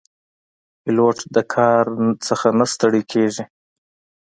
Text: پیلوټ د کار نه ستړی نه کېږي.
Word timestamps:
پیلوټ 0.81 1.17
د 1.35 1.37
کار 1.53 1.83
نه 2.59 2.65
ستړی 2.73 3.01
نه 3.03 3.09
کېږي. 3.11 3.43